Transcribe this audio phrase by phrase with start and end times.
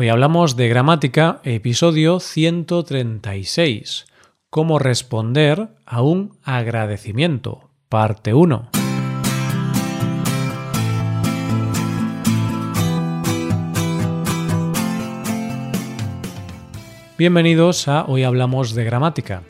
[0.00, 4.06] Hoy hablamos de gramática, episodio 136.
[4.48, 8.70] Cómo responder a un agradecimiento, parte 1.
[17.18, 19.42] Bienvenidos a Hoy Hablamos de Gramática,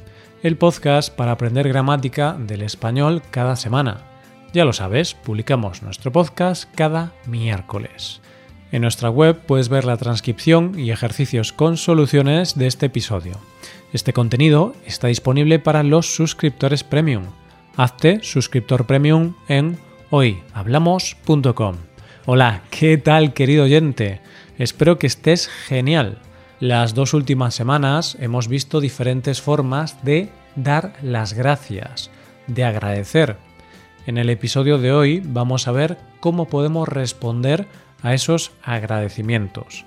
[0.43, 3.98] el podcast para aprender gramática del español cada semana.
[4.53, 8.21] Ya lo sabes, publicamos nuestro podcast cada miércoles.
[8.73, 13.35] En nuestra web puedes ver la transcripción y ejercicios con soluciones de este episodio.
[13.93, 17.25] Este contenido está disponible para los suscriptores premium.
[17.77, 19.77] Hazte suscriptor premium en
[20.11, 21.77] hoyhablamos.com.
[22.27, 24.21] Hola, ¿qué tal querido oyente?
[24.57, 26.18] Espero que estés genial.
[26.61, 32.11] Las dos últimas semanas hemos visto diferentes formas de dar las gracias,
[32.47, 33.36] de agradecer.
[34.06, 37.66] En el episodio de hoy vamos a ver cómo podemos responder
[38.03, 39.84] a esos agradecimientos.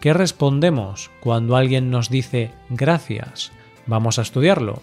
[0.00, 3.52] ¿Qué respondemos cuando alguien nos dice gracias?
[3.86, 4.82] Vamos a estudiarlo.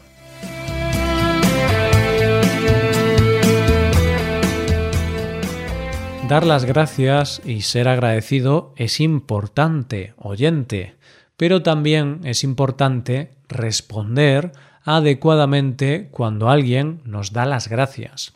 [6.29, 10.95] Dar las gracias y ser agradecido es importante, oyente,
[11.37, 14.51] pero también es importante responder
[14.83, 18.33] adecuadamente cuando alguien nos da las gracias.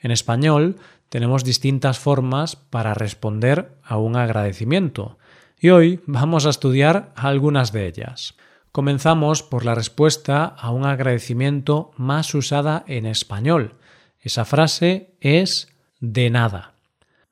[0.00, 0.76] En español
[1.08, 5.18] tenemos distintas formas para responder a un agradecimiento
[5.58, 8.34] y hoy vamos a estudiar algunas de ellas.
[8.72, 13.74] Comenzamos por la respuesta a un agradecimiento más usada en español.
[14.20, 16.74] Esa frase es de nada.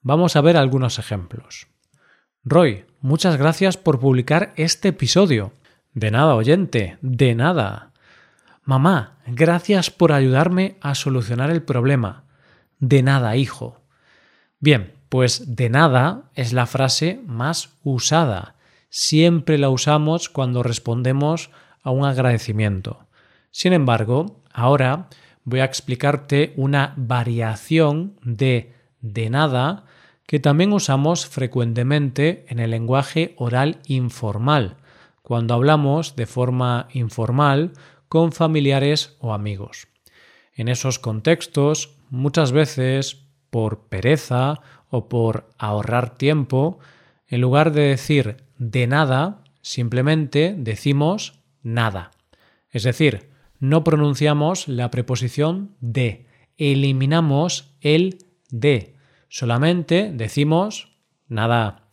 [0.01, 1.67] Vamos a ver algunos ejemplos.
[2.45, 5.53] Roy, muchas gracias por publicar este episodio.
[5.93, 7.91] De nada, oyente, de nada.
[8.65, 12.24] Mamá, gracias por ayudarme a solucionar el problema
[12.89, 13.81] de nada, hijo.
[14.61, 18.57] Bien, pues de nada es la frase más usada.
[18.89, 21.51] Siempre la usamos cuando respondemos
[21.83, 23.07] a un agradecimiento.
[23.51, 25.09] Sin embargo, ahora
[25.45, 28.75] voy a explicarte una variación de
[29.05, 29.85] de nada
[30.27, 34.79] que también usamos frecuentemente en el lenguaje oral informal,
[35.23, 37.73] cuando hablamos de forma informal
[38.09, 39.89] con familiares o amigos.
[40.55, 46.79] En esos contextos muchas veces por pereza o por ahorrar tiempo,
[47.27, 52.13] en lugar de decir de nada, simplemente decimos nada.
[52.71, 56.27] Es decir, no pronunciamos la preposición de,
[56.57, 58.19] eliminamos el
[58.51, 58.95] de,
[59.29, 60.97] solamente decimos
[61.29, 61.89] nada.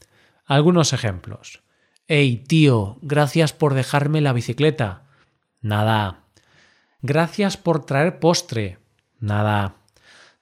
[0.45, 1.63] Algunos ejemplos.
[2.07, 5.03] Hey, tío, gracias por dejarme la bicicleta.
[5.61, 6.25] Nada.
[7.01, 8.79] Gracias por traer postre.
[9.19, 9.80] Nada.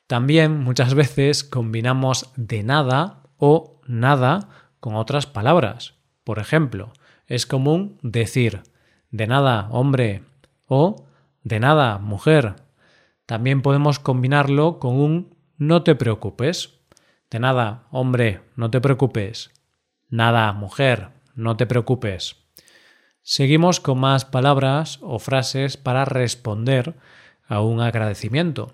[0.10, 4.50] También muchas veces combinamos de nada o nada
[4.80, 5.94] con otras palabras.
[6.24, 6.94] Por ejemplo,
[7.28, 8.64] es común decir
[9.12, 10.24] de nada, hombre,
[10.68, 11.06] o
[11.44, 12.56] de nada, mujer.
[13.28, 16.80] También podemos combinarlo con un no te preocupes.
[17.30, 19.52] De nada, hombre, no te preocupes.
[20.10, 22.36] Nada, mujer, no te preocupes.
[23.22, 26.96] Seguimos con más palabras o frases para responder
[27.48, 28.74] a un agradecimiento.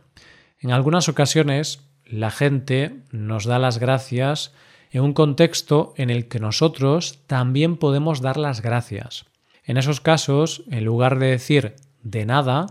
[0.65, 4.51] En algunas ocasiones la gente nos da las gracias
[4.89, 9.25] en un contexto en el que nosotros también podemos dar las gracias.
[9.63, 12.65] En esos casos, en lugar de decir de nada,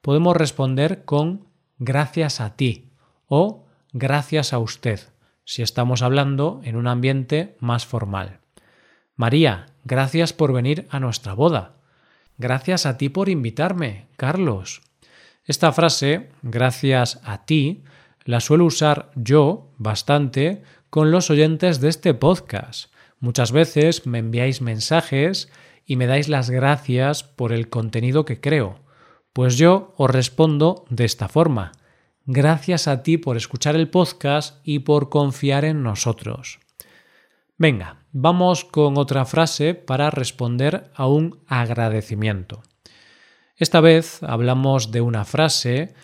[0.00, 1.44] podemos responder con
[1.78, 2.88] gracias a ti
[3.26, 5.00] o gracias a usted,
[5.44, 8.38] si estamos hablando en un ambiente más formal.
[9.16, 11.74] María, gracias por venir a nuestra boda.
[12.38, 14.80] Gracias a ti por invitarme, Carlos.
[15.46, 17.84] Esta frase, gracias a ti,
[18.24, 22.90] la suelo usar yo bastante con los oyentes de este podcast.
[23.20, 25.52] Muchas veces me enviáis mensajes
[25.84, 28.80] y me dais las gracias por el contenido que creo.
[29.34, 31.72] Pues yo os respondo de esta forma.
[32.24, 36.60] Gracias a ti por escuchar el podcast y por confiar en nosotros.
[37.58, 42.62] Venga, vamos con otra frase para responder a un agradecimiento.
[43.56, 45.94] Esta vez hablamos de una frase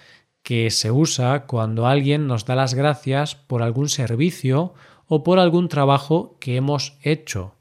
[0.43, 4.75] que se usa cuando alguien nos da las gracias por algún servicio
[5.07, 7.57] o por algún trabajo que hemos hecho,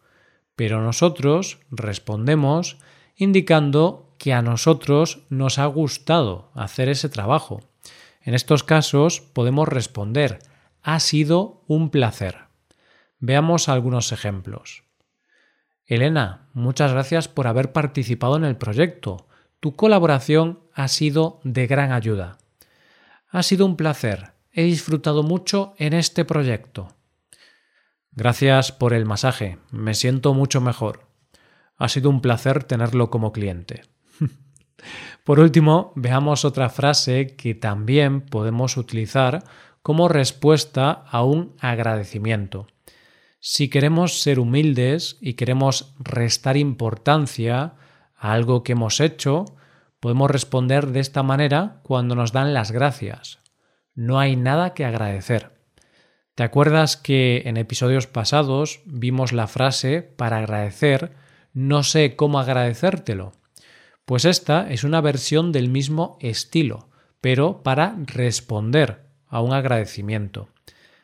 [0.56, 2.78] pero nosotros respondemos
[3.16, 7.62] indicando que a nosotros nos ha gustado hacer ese trabajo.
[8.22, 10.40] En estos casos podemos responder
[10.84, 12.38] ha sido un placer.
[13.20, 14.84] Veamos algunos ejemplos.
[15.86, 19.29] Elena, muchas gracias por haber participado en el proyecto.
[19.60, 22.38] Tu colaboración ha sido de gran ayuda.
[23.30, 24.32] Ha sido un placer.
[24.52, 26.96] He disfrutado mucho en este proyecto.
[28.12, 31.08] Gracias por el masaje, me siento mucho mejor.
[31.78, 33.84] Ha sido un placer tenerlo como cliente.
[35.24, 39.44] por último, veamos otra frase que también podemos utilizar
[39.82, 42.68] como respuesta a un agradecimiento.
[43.40, 47.76] Si queremos ser humildes y queremos restar importancia
[48.20, 49.46] a algo que hemos hecho,
[50.00, 53.40] podemos responder de esta manera cuando nos dan las gracias.
[53.96, 55.58] No hay nada que agradecer.
[56.36, 61.12] ¿Te acuerdas que en episodios pasados vimos la frase para agradecer
[61.54, 63.34] no sé cómo agradecértelo?
[64.06, 66.90] Pues esta es una versión del mismo estilo,
[67.22, 70.48] pero para responder a un agradecimiento.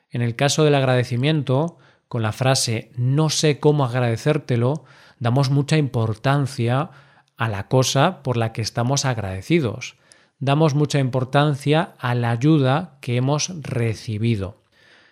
[0.09, 1.77] En el caso del agradecimiento,
[2.07, 4.85] con la frase no sé cómo agradecértelo,
[5.19, 6.91] damos mucha importancia
[7.37, 9.95] a la cosa por la que estamos agradecidos.
[10.39, 14.63] Damos mucha importancia a la ayuda que hemos recibido.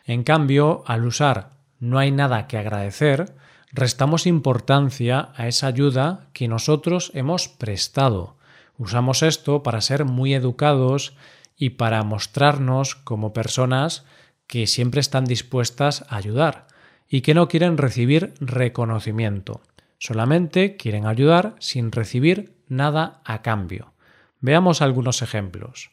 [0.06, 3.36] En cambio, al usar no hay nada que agradecer,
[3.72, 8.38] restamos importancia a esa ayuda que nosotros hemos prestado.
[8.78, 11.16] Usamos esto para ser muy educados
[11.58, 14.06] y para mostrarnos como personas
[14.48, 16.68] que siempre están dispuestas a ayudar
[17.08, 19.62] y que no quieren recibir reconocimiento.
[20.06, 23.94] Solamente quieren ayudar sin recibir nada a cambio.
[24.42, 25.92] Veamos algunos ejemplos.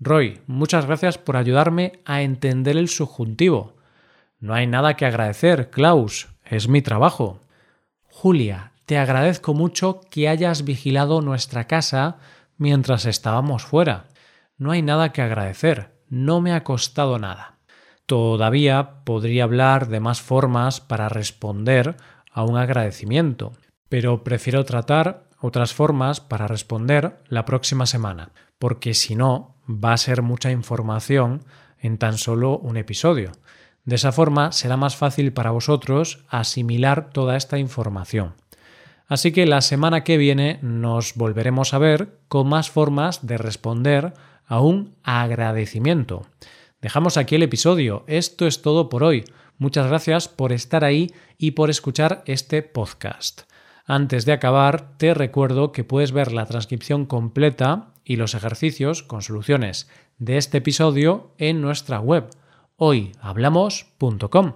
[0.00, 3.76] Roy, muchas gracias por ayudarme a entender el subjuntivo.
[4.40, 7.42] No hay nada que agradecer, Klaus, es mi trabajo.
[8.02, 12.16] Julia, te agradezco mucho que hayas vigilado nuestra casa
[12.58, 14.06] mientras estábamos fuera.
[14.58, 17.58] No hay nada que agradecer, no me ha costado nada.
[18.06, 21.96] Todavía podría hablar de más formas para responder
[22.34, 23.52] a un agradecimiento,
[23.88, 29.98] pero prefiero tratar otras formas para responder la próxima semana, porque si no, va a
[29.98, 31.44] ser mucha información
[31.78, 33.32] en tan solo un episodio.
[33.84, 38.34] De esa forma será más fácil para vosotros asimilar toda esta información.
[39.06, 44.14] Así que la semana que viene nos volveremos a ver con más formas de responder
[44.46, 46.26] a un agradecimiento.
[46.80, 48.04] Dejamos aquí el episodio.
[48.06, 49.24] Esto es todo por hoy.
[49.58, 53.42] Muchas gracias por estar ahí y por escuchar este podcast.
[53.86, 59.22] Antes de acabar, te recuerdo que puedes ver la transcripción completa y los ejercicios con
[59.22, 62.30] soluciones de este episodio en nuestra web
[62.76, 64.54] hoyhablamos.com.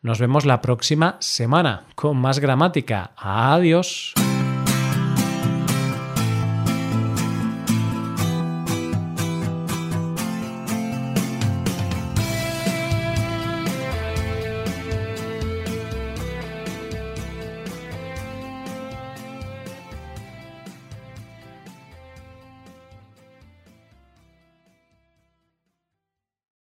[0.00, 3.12] Nos vemos la próxima semana con más gramática.
[3.16, 4.14] Adiós.